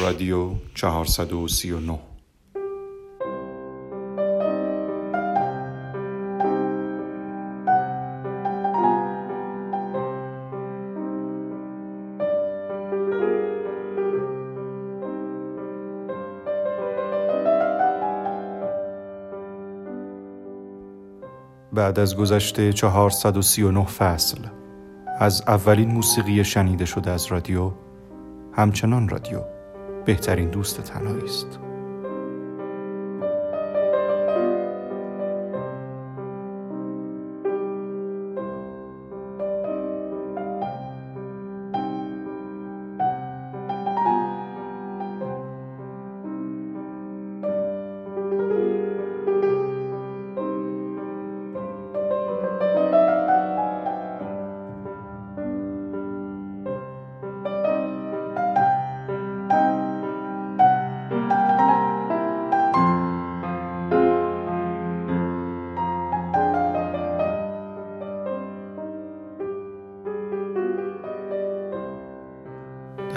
رادیو 0.00 0.50
439 0.74 1.98
بعد 21.72 21.98
از 21.98 22.16
گذشته 22.16 22.72
439 22.72 23.84
فصل 23.84 24.38
از 25.18 25.42
اولین 25.46 25.90
موسیقی 25.90 26.44
شنیده 26.44 26.84
شده 26.84 27.10
از 27.10 27.26
رادیو 27.26 27.72
همچنان 28.52 29.08
رادیو. 29.08 29.51
بهترین 30.04 30.50
دوست 30.50 30.80
تنهایی 30.80 31.24
است 31.24 31.58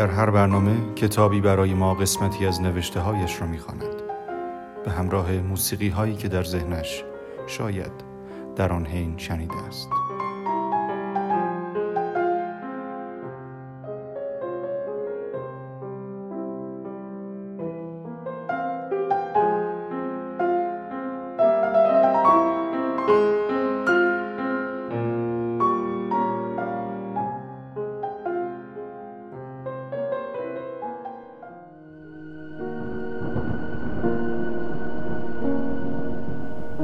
در 0.06 0.12
هر 0.12 0.30
برنامه 0.30 0.94
کتابی 0.96 1.42
برای 1.42 1.74
ما 1.74 1.94
قسمتی 1.94 2.46
از 2.46 2.62
نوشته 2.62 3.00
هایش 3.00 3.42
را 3.42 3.48
می‌خواند. 3.48 4.02
به 4.86 4.92
همراه 4.92 5.32
موسیقی 5.32 5.90
هایی 5.90 6.16
که 6.16 6.28
در 6.28 6.44
ذهنش 6.44 7.04
شاید 7.48 7.92
در 8.56 8.74
آن 8.74 8.86
حین 8.86 9.18
شنیده 9.18 9.58
است. 9.68 9.90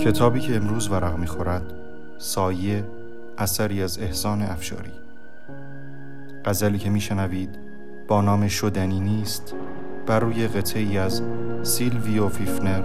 کتابی 0.01 0.39
که 0.39 0.55
امروز 0.55 0.89
ورق 0.91 1.17
می‌خورد 1.17 1.73
سایه 2.17 2.83
اثری 3.37 3.83
از 3.83 3.99
احسان 3.99 4.41
افشاری. 4.41 4.91
غزلی 6.45 6.77
که 6.77 6.89
میشنوید 6.89 7.49
با 8.07 8.21
نام 8.21 8.47
شدنی 8.47 8.99
نیست 8.99 9.55
بر 10.07 10.19
روی 10.19 10.47
قطعی 10.47 10.97
از 10.97 11.21
سیلویو 11.63 12.29
فیفنر 12.29 12.81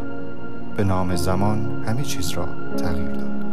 به 0.77 0.85
نام 0.85 1.17
زمان 1.17 1.85
همه 1.87 2.03
چیز 2.03 2.31
را 2.31 2.49
تغییر 2.77 3.11
داد. 3.11 3.47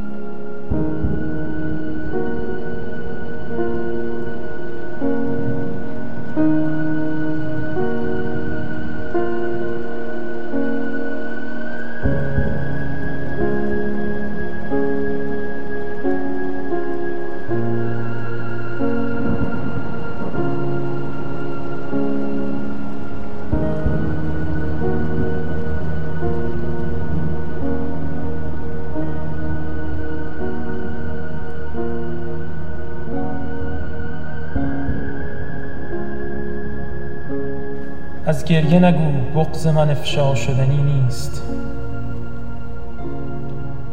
از 38.25 38.45
گریه 38.45 38.79
نگو 38.79 39.39
بغز 39.39 39.67
من 39.67 39.89
افشا 39.89 40.35
شدنی 40.35 40.77
نیست. 40.77 41.41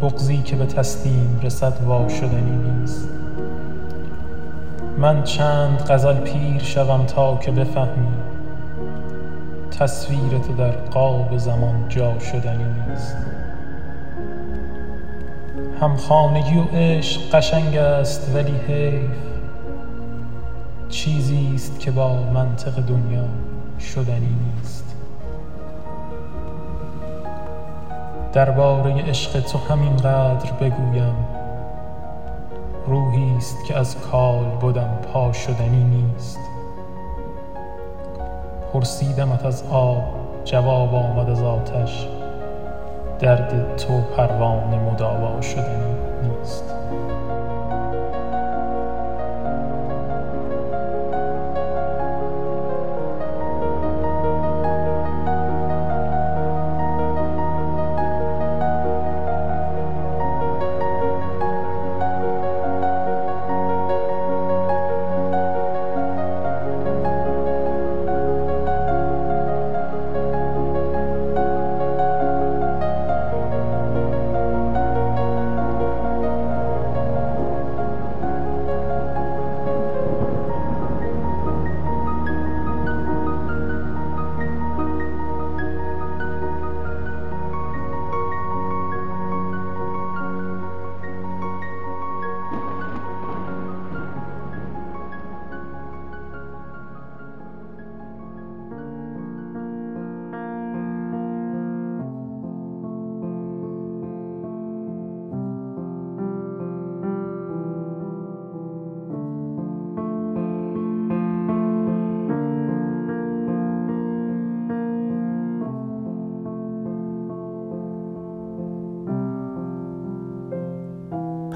بغزی 0.03 0.37
که 0.37 0.57
به 0.57 0.67
تسلیم 0.67 1.41
رسد 1.43 1.73
وا 1.85 2.09
شدنی 2.09 2.57
نیست. 2.57 3.09
من 4.99 5.23
چند 5.23 5.79
غزل 5.79 6.15
پیر 6.15 6.63
شوم 6.63 7.07
تا 7.07 7.37
که 7.37 7.51
بفهمی. 7.51 8.09
تصویر 9.79 10.39
تو 10.47 10.53
در 10.59 10.71
قاب 10.71 11.37
زمان 11.37 11.89
جا 11.89 12.19
شدنی 12.19 12.65
نیست. 12.89 13.17
همخانگی 15.81 16.59
و 16.59 16.63
عشق 16.63 17.21
قشنگ 17.33 17.77
است 17.77 18.35
ولی 18.35 18.55
حیف 18.69 19.11
چیزی 20.89 21.53
است 21.55 21.81
که 21.81 21.91
با 21.91 22.23
منطق 22.35 22.81
دنیا 22.81 23.25
شدنی 23.81 24.37
نیست. 24.57 24.85
درباره 28.33 29.03
عشق 29.03 29.41
تو 29.41 29.59
همینقدر 29.59 30.53
بگویم. 30.53 31.15
روحی 32.87 33.37
است 33.37 33.65
که 33.65 33.79
از 33.79 33.97
کال 34.01 34.45
بدم 34.45 34.99
پا 35.13 35.33
شدنی 35.33 35.85
نیست. 35.85 36.39
پرسیدمت 38.73 39.45
از 39.45 39.65
آب 39.71 40.03
جواب 40.45 40.95
آمد 40.95 41.31
از 41.31 41.43
آتش. 41.43 42.09
درد 43.19 43.77
تو 43.77 44.01
پروانه 44.17 44.79
مداوا 44.79 45.41
شدنی 45.41 45.95
نیست. 46.23 46.80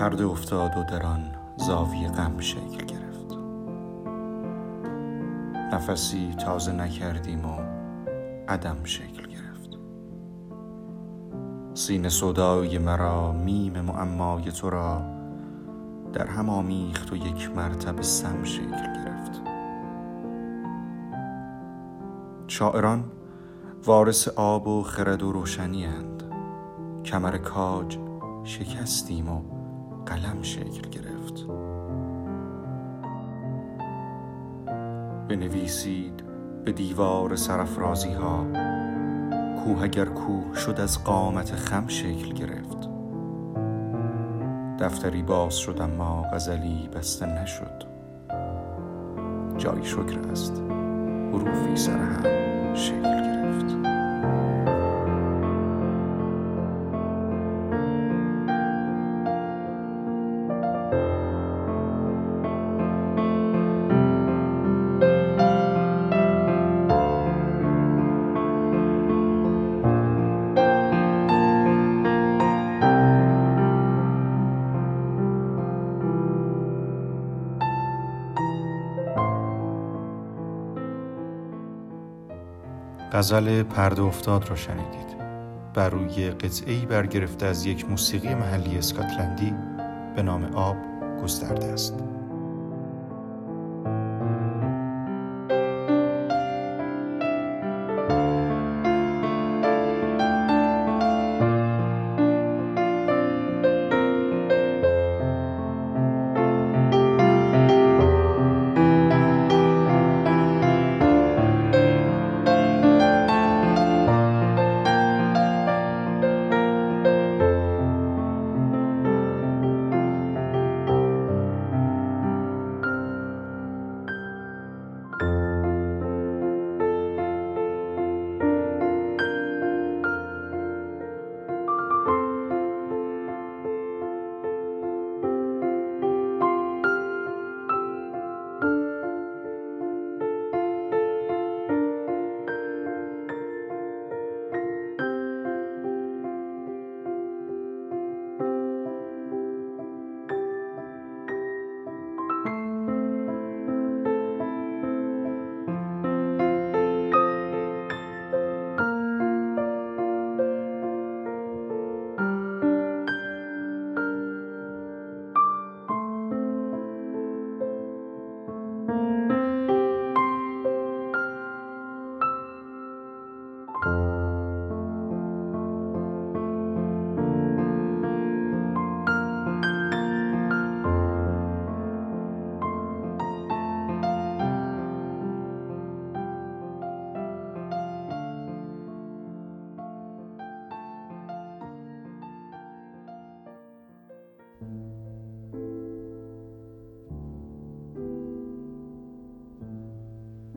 پرده 0.04 0.26
افتاد 0.26 0.76
و 0.76 0.84
در 0.84 1.06
آن 1.06 1.24
زاویه 1.56 2.08
غم 2.08 2.40
شکل 2.40 2.84
گرفت. 2.84 3.38
نفسی 5.72 6.34
تازه 6.34 6.72
نکردیم 6.72 7.44
و 7.44 7.58
عدم 8.48 8.76
شکل 8.84 9.26
گرفت. 9.26 9.78
سینه 11.74 12.08
صدای 12.08 12.78
مرا 12.78 13.32
میم 13.32 13.80
معمای 13.80 14.52
تو 14.52 14.70
را 14.70 15.02
در 16.12 16.26
هم 16.26 16.48
آمیخت 16.50 17.12
و 17.12 17.16
یک 17.16 17.50
مرتبه 17.56 18.02
سم 18.02 18.44
شکل 18.44 18.92
گرفت. 18.94 19.42
شاعران 22.46 23.04
وارث 23.84 24.28
آب 24.28 24.66
و 24.66 24.82
خرد 24.82 25.22
و 25.22 25.32
روشنی 25.32 25.86
اند. 25.86 26.22
کمر 27.04 27.38
کاج 27.38 27.98
شکستیم 28.44 29.28
و 29.28 29.53
قلم 30.06 30.42
شکل 30.42 30.88
گرفت. 30.88 31.46
بنویسید 35.28 36.24
به 36.64 36.72
دیوار 36.72 37.36
سرفرازی 37.36 38.12
ها 38.12 38.46
کوه 39.64 39.82
اگر 39.82 40.04
کوه 40.04 40.54
شد 40.54 40.80
از 40.80 41.04
قامت 41.04 41.52
خم 41.54 41.88
شکل 41.88 42.32
گرفت. 42.32 42.88
دفتری 44.80 45.22
باز 45.22 45.56
شد 45.56 45.80
اما 45.80 46.22
غزلی 46.22 46.88
بسته 46.88 47.26
نشد. 47.26 47.84
جای 49.58 49.84
شکر 49.84 50.18
است. 50.32 50.62
حروفی 51.32 51.76
سر 51.76 51.98
هم 51.98 52.74
شکل 52.74 53.24
غزل 83.12 83.62
پرده 83.62 84.02
افتاد 84.02 84.48
را 84.48 84.56
شنیدید. 84.56 85.14
بر 85.74 85.88
روی 85.88 86.30
قطعی 86.30 86.86
برگرفته 86.86 87.46
از 87.46 87.66
یک 87.66 87.90
موسیقی 87.90 88.34
محلی 88.34 88.78
اسکاتلندی 88.78 89.54
به 90.16 90.22
نام 90.22 90.44
آب 90.44 90.76
گسترده 91.22 91.66
است. 91.66 91.94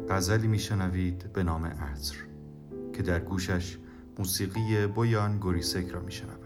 غزلی 0.09 0.47
میشنوید 0.47 1.33
به 1.33 1.43
نام 1.43 1.65
عطر 1.65 2.15
که 2.93 3.03
در 3.03 3.19
گوشش 3.19 3.77
موسیقی 4.19 4.87
بویان 4.87 5.39
گوریسک 5.39 5.87
را 5.87 5.99
میشنوید 5.99 6.36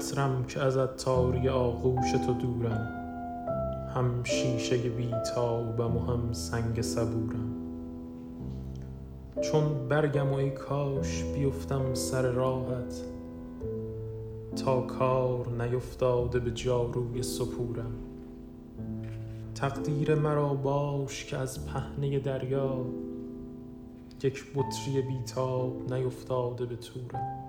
عطرم 0.00 0.44
که 0.44 0.60
از 0.60 0.76
عطاری 0.76 1.48
آغوش 1.48 2.12
تو 2.12 2.34
دورم. 2.34 2.88
هم 3.94 4.24
شیشه 4.24 4.76
بیتابم 4.76 5.96
و 5.96 6.00
هم 6.00 6.32
سنگ 6.32 6.82
صبورم. 6.82 7.54
چون 9.40 9.88
برگم 9.88 10.32
و 10.32 10.34
ای 10.34 10.50
کاش 10.50 11.24
بیفتم 11.24 11.94
سر 11.94 12.22
راحت 12.22 12.94
تا 14.64 14.80
کار 14.80 15.62
نیفتاده 15.62 16.38
به 16.38 16.50
جاروی 16.50 17.22
سپورم. 17.22 17.92
تقدیر 19.54 20.14
مرا 20.14 20.54
باش 20.54 21.24
که 21.24 21.36
از 21.36 21.66
پهنه 21.66 22.18
دریا 22.18 22.86
یک 24.22 24.44
بطری 24.54 25.02
بیتاب 25.02 25.92
نیفتاده 25.92 26.66
به 26.66 26.76
تورم. 26.76 27.39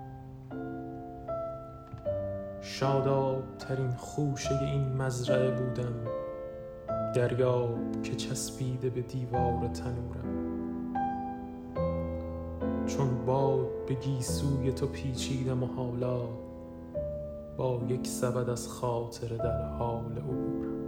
شاداب 2.64 3.42
ترین 3.58 3.90
خوشه 3.90 4.58
این 4.62 4.96
مزرعه 4.96 5.50
بودم. 5.50 5.94
دریاب 7.14 8.02
که 8.02 8.14
چسبیده 8.14 8.90
به 8.90 9.00
دیوار 9.00 9.68
تنورم. 9.68 10.52
چون 12.86 13.24
باد 13.26 13.86
به 13.86 13.94
گیسوی 13.94 14.72
تو 14.72 14.86
پیچیدم 14.86 15.62
و 15.62 15.66
حالا 15.66 16.20
با 17.56 17.80
یک 17.88 18.06
سبد 18.06 18.50
از 18.50 18.68
خاطر 18.68 19.28
در 19.36 19.62
حال 19.62 20.12
عبورم. 20.18 20.81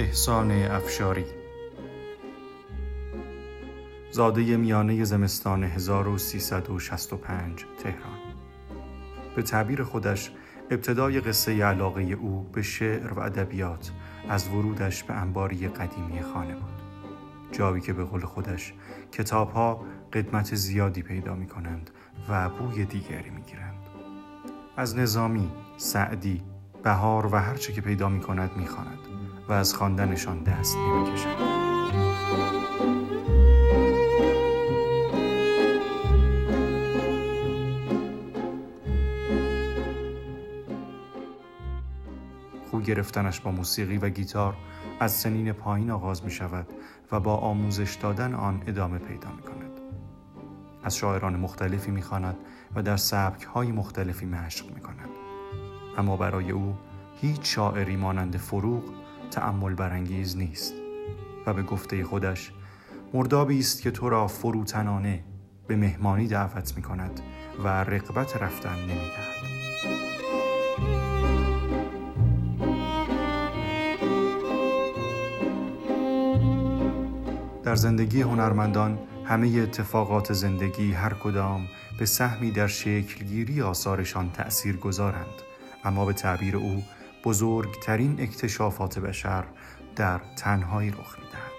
احسان 0.00 0.50
افشاری. 0.50 1.24
زاده 4.10 4.56
میانه 4.56 5.04
زمستان 5.04 5.64
1365 5.64 7.64
تهران. 7.82 8.18
به 9.36 9.42
تعبیر 9.42 9.82
خودش 9.82 10.30
ابتدای 10.70 11.20
قصه 11.20 11.64
علاقه 11.64 12.02
او 12.02 12.50
به 12.52 12.62
شعر 12.62 13.12
و 13.12 13.20
ادبیات 13.20 13.90
از 14.28 14.48
ورودش 14.48 15.04
به 15.04 15.14
انباری 15.14 15.68
قدیمی 15.68 16.22
خانه 16.22 16.54
بود. 16.54 16.82
جایی 17.52 17.80
که 17.80 17.92
به 17.92 18.04
قول 18.04 18.24
خودش 18.24 18.74
کتاب 19.12 19.50
ها 19.50 19.84
قدمت 20.12 20.54
زیادی 20.54 21.02
پیدا 21.02 21.34
می 21.34 21.46
کنند 21.46 21.90
و 22.28 22.48
بوی 22.48 22.84
دیگری 22.84 23.30
می 23.30 23.42
گیرند. 23.42 23.86
از 24.76 24.96
نظامی، 24.96 25.50
سعدی، 25.76 26.42
بهار 26.82 27.26
و 27.26 27.36
هرچه 27.36 27.72
که 27.72 27.80
پیدا 27.80 28.08
می 28.08 28.20
کند 28.20 28.50
می 28.56 28.66
خاند 28.66 29.19
و 29.50 29.52
از 29.52 29.74
خواندنشان 29.74 30.42
دست 30.42 30.76
نمی 30.76 31.12
کشند. 31.12 31.36
خو 42.70 42.80
گرفتنش 42.80 43.40
با 43.40 43.50
موسیقی 43.50 43.98
و 43.98 44.08
گیتار 44.08 44.56
از 45.00 45.12
سنین 45.12 45.52
پایین 45.52 45.90
آغاز 45.90 46.24
می 46.24 46.30
شود 46.30 46.66
و 47.12 47.20
با 47.20 47.36
آموزش 47.36 47.94
دادن 47.94 48.34
آن 48.34 48.62
ادامه 48.66 48.98
پیدا 48.98 49.32
می 49.32 49.42
کند. 49.42 49.80
از 50.84 50.96
شاعران 50.96 51.36
مختلفی 51.36 51.90
می 51.90 52.02
خاند 52.02 52.36
و 52.74 52.82
در 52.82 52.96
سبک 52.96 53.42
های 53.42 53.72
مختلفی 53.72 54.26
مشق 54.26 54.74
می 54.74 54.80
کند. 54.80 55.08
اما 55.98 56.16
برای 56.16 56.50
او 56.50 56.76
هیچ 57.20 57.40
شاعری 57.42 57.96
مانند 57.96 58.36
فروغ 58.36 58.99
تأمل 59.30 59.74
برانگیز 59.74 60.36
نیست 60.36 60.74
و 61.46 61.54
به 61.54 61.62
گفته 61.62 62.04
خودش 62.04 62.52
مردابی 63.14 63.58
است 63.58 63.82
که 63.82 63.90
تو 63.90 64.08
را 64.08 64.26
فروتنانه 64.26 65.24
به 65.66 65.76
مهمانی 65.76 66.26
دعوت 66.26 66.76
می 66.76 66.82
کند 66.82 67.20
و 67.64 67.68
رقبت 67.68 68.42
رفتن 68.42 68.74
نمی 68.74 68.88
دهد. 68.88 69.40
در 77.64 77.76
زندگی 77.76 78.22
هنرمندان 78.22 78.98
همه 79.24 79.48
اتفاقات 79.48 80.32
زندگی 80.32 80.92
هر 80.92 81.14
کدام 81.14 81.66
به 81.98 82.06
سهمی 82.06 82.50
در 82.50 82.66
شکلگیری 82.66 83.62
آثارشان 83.62 84.30
تأثیر 84.30 84.76
گذارند 84.76 85.42
اما 85.84 86.06
به 86.06 86.12
تعبیر 86.12 86.56
او 86.56 86.82
بزرگترین 87.24 88.20
اکتشافات 88.20 88.98
بشر 88.98 89.44
در 89.96 90.20
تنهایی 90.36 90.90
رخ 90.90 91.18
می‌دهد. 91.18 91.50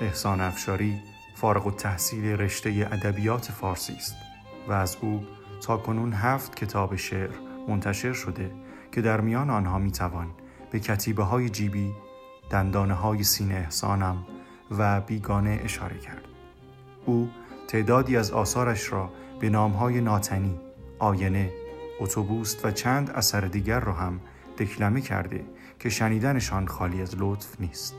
احسان 0.00 0.40
افشاری 0.40 1.00
فارغ 1.34 1.66
التحصیل 1.66 2.24
رشته 2.24 2.88
ادبیات 2.92 3.52
فارسی 3.52 3.92
است 3.92 4.14
و 4.68 4.72
از 4.72 4.96
او 5.00 5.24
تا 5.60 5.76
کنون 5.76 6.12
هفت 6.12 6.56
کتاب 6.56 6.96
شعر 6.96 7.30
منتشر 7.68 8.12
شده 8.12 8.50
که 8.92 9.02
در 9.02 9.20
میان 9.20 9.50
آنها 9.50 9.78
می 9.78 9.92
توان 9.92 10.30
به 10.70 10.80
کتیبه 10.80 11.22
های 11.22 11.48
جیبی، 11.48 11.94
دندانه 12.50 12.94
های 12.94 13.22
سینه 13.22 13.54
احسانم 13.54 14.26
و 14.70 15.00
بیگانه 15.00 15.60
اشاره 15.64 15.98
کرد. 15.98 16.24
او 17.06 17.28
تعدادی 17.68 18.16
از 18.16 18.30
آثارش 18.30 18.92
را 18.92 19.10
به 19.40 19.50
نامهای 19.50 20.00
ناتنی، 20.00 20.60
آینه، 20.98 21.50
اتوبوس 22.00 22.64
و 22.64 22.70
چند 22.70 23.10
اثر 23.10 23.40
دیگر 23.40 23.80
را 23.80 23.92
هم 23.92 24.20
دکلمه 24.58 25.00
کرده 25.00 25.44
که 25.78 25.88
شنیدنشان 25.88 26.66
خالی 26.66 27.02
از 27.02 27.14
لطف 27.18 27.60
نیست. 27.60 27.94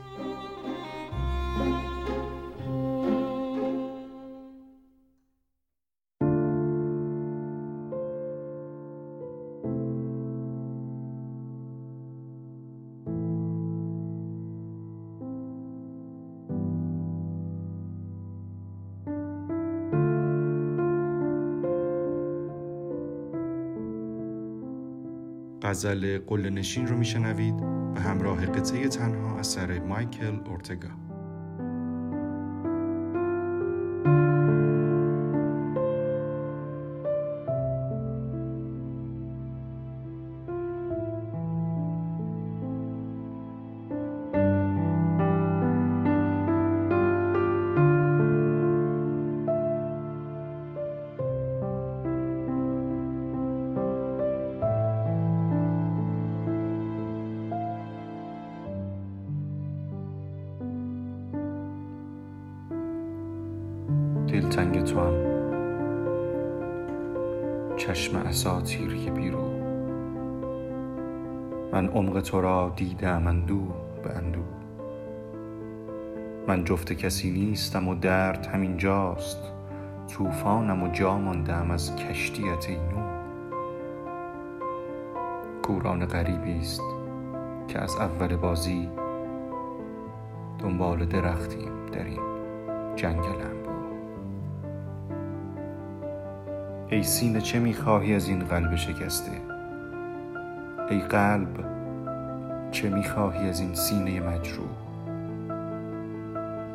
غزل 25.66 26.18
قل 26.18 26.48
نشین 26.48 26.86
رو 26.86 26.96
میشنوید 26.96 27.54
و 27.94 28.00
همراه 28.00 28.46
قطعه 28.46 28.88
تنها 28.88 29.38
اثر 29.38 29.78
مایکل 29.78 30.40
اورتگا. 30.46 31.05
دلتنگ 64.56 64.84
تو 64.84 65.00
هم. 65.00 65.14
چشم 67.76 68.16
اساتیری 68.16 69.10
بیرو. 69.10 69.50
من 71.72 71.88
عمق 71.88 72.20
تو 72.20 72.40
را 72.40 72.72
دیدم 72.76 73.26
اندو 73.26 73.60
به 74.04 74.16
اندو. 74.16 74.42
من 76.48 76.64
جفت 76.64 76.92
کسی 76.92 77.30
نیستم 77.30 77.88
و 77.88 77.94
درد 77.94 78.46
همین 78.46 78.76
جاست. 78.76 79.52
طوفانم 80.08 80.82
و 80.82 80.88
جا 80.88 81.18
ماندم 81.18 81.70
از 81.70 81.96
کشتیت 81.96 82.70
نو 82.70 83.06
کوران 85.62 86.06
غریبی 86.06 86.58
است 86.58 86.82
که 87.68 87.78
از 87.78 87.96
اول 87.96 88.36
بازی 88.36 88.88
دنبال 90.58 91.04
درختیم 91.04 91.86
در 91.92 92.04
این 92.04 92.20
جنگل 92.96 93.65
ای 96.90 97.02
سینه 97.02 97.40
چه 97.40 97.58
می‌خواهی 97.58 98.14
از 98.14 98.28
این 98.28 98.38
قلب 98.38 98.76
شکسته؟ 98.76 99.32
ای 100.90 101.00
قلب 101.00 101.64
چه 102.70 102.90
می‌خواهی 102.90 103.48
از 103.48 103.60
این 103.60 103.74
سینه 103.74 104.20
مجروح؟ 104.20 104.68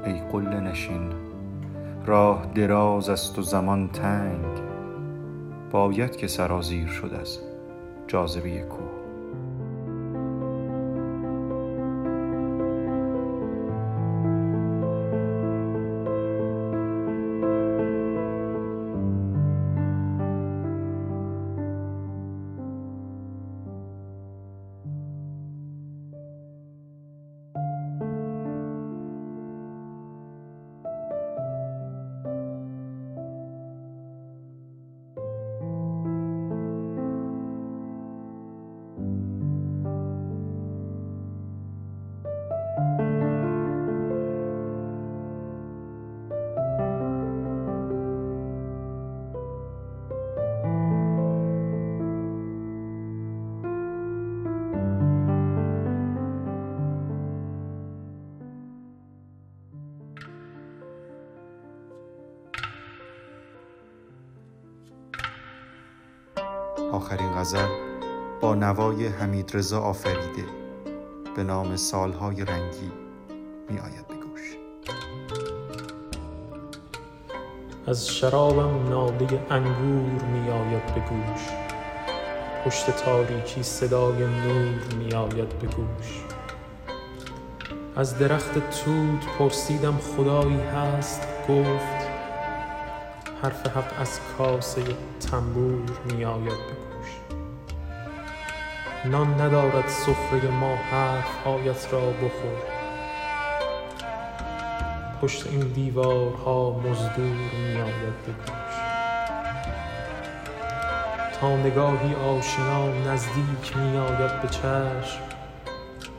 ای 0.06 0.14
قله 0.32 0.60
نشین 0.60 1.10
راه 2.06 2.52
دراز 2.56 3.10
است 3.10 3.40
و 3.40 3.42
زمان 3.42 3.88
تنگ 3.88 4.62
باید 5.72 6.16
که 6.16 6.28
سرازیر 6.28 6.88
شد 6.88 7.14
از 7.22 7.40
جاذبه 8.08 8.60
کوه. 8.62 8.91
غزل 67.42 67.68
با 68.42 68.56
نوای 68.56 69.08
حمید 69.08 69.52
رضا 69.54 69.82
آفریده 69.82 70.46
به 71.36 71.44
نام 71.44 71.76
سالهای 71.76 72.46
رنگی 72.46 72.92
می 73.70 73.80
آید 73.80 74.08
به 74.08 74.16
گوش. 74.16 74.58
از 77.88 78.08
شرابم 78.08 78.90
ناله 78.90 79.46
انگور 79.50 80.24
می 80.24 80.50
آید 80.50 80.86
به 80.86 81.02
گوش. 81.02 81.42
پشت 82.66 82.90
تاریکی 83.06 83.64
صدای 83.64 84.18
نور 84.18 84.96
می 84.98 85.14
آید 85.14 85.60
به 85.60 85.68
گوش. 85.68 86.24
از 87.96 88.18
درخت 88.18 88.54
توت 88.54 89.38
پرسیدم 89.40 89.98
خدایی 89.98 90.60
هست؟ 90.60 91.28
گفت 91.50 92.08
حرف 93.42 93.68
حق 93.68 94.02
از 94.02 94.20
کاسه 94.38 94.84
تنبور 95.32 95.92
می 96.06 96.26
آید 96.26 96.44
به 96.44 96.74
گوش. 96.74 96.91
نان 99.06 99.42
ندارد 99.42 99.88
سفره 99.88 100.50
ما 100.50 100.76
حرفهایت 100.76 101.94
را 101.94 102.00
بخور. 102.00 102.58
پشت 105.22 105.48
این 105.48 105.60
دیوارها 105.60 106.72
مزدور 106.72 107.26
می 107.26 107.82
آید 107.82 108.26
گوش 108.26 108.76
تا 111.40 111.58
نگاهی 111.58 112.16
آشنا 112.16 112.88
نزدیک 112.88 113.78
می 113.78 113.98
آید 113.98 114.42
به 114.42 114.48
چشم 114.48 115.22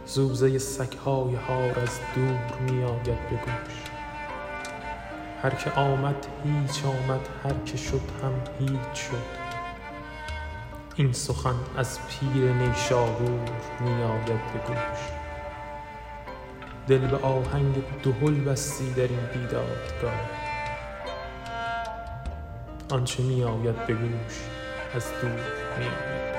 زوزه 0.06 0.58
سگهای 0.58 1.34
هار 1.34 1.78
از 1.78 2.00
دور 2.14 2.70
می 2.70 2.84
آید 2.84 3.04
به 3.04 3.36
گوش. 3.36 3.82
هر 5.42 5.50
که 5.50 5.70
آمد 5.70 6.26
هیچ 6.44 6.84
آمد 6.84 7.28
هر 7.44 7.54
که 7.66 7.76
شد 7.76 8.00
هم 8.22 8.34
هیچ 8.58 9.00
شد. 9.00 9.41
این 11.02 11.12
سخن 11.12 11.54
از 11.76 11.98
پیر 12.08 12.52
نیشابور 12.52 13.40
می 13.80 14.02
آید 14.02 14.26
به 14.26 14.58
گوش. 14.66 14.98
دل 16.88 16.98
به 16.98 17.16
آهنگ 17.16 17.74
دهل 18.02 18.34
بستی 18.34 18.90
در 18.90 19.02
این 19.02 19.26
بیدادگاه. 19.34 20.12
آنچه 22.90 23.22
می 23.22 23.44
آید 23.44 23.86
به 23.86 23.94
گوش 23.94 24.40
از 24.94 25.06
دور 25.22 25.30
می 25.78 26.31